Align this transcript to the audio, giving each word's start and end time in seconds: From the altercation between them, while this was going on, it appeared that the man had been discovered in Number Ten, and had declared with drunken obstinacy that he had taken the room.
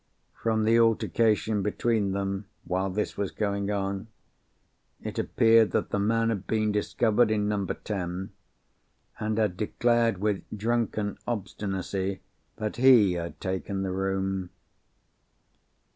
From 0.33 0.63
the 0.63 0.79
altercation 0.79 1.61
between 1.61 2.11
them, 2.11 2.45
while 2.63 2.89
this 2.89 3.17
was 3.17 3.29
going 3.29 3.69
on, 3.69 4.07
it 4.99 5.19
appeared 5.19 5.69
that 5.73 5.91
the 5.91 5.99
man 5.99 6.29
had 6.29 6.47
been 6.47 6.71
discovered 6.71 7.29
in 7.29 7.47
Number 7.47 7.75
Ten, 7.75 8.31
and 9.19 9.37
had 9.37 9.55
declared 9.55 10.17
with 10.17 10.41
drunken 10.49 11.19
obstinacy 11.27 12.21
that 12.55 12.77
he 12.77 13.13
had 13.13 13.39
taken 13.39 13.83
the 13.83 13.91
room. 13.91 14.49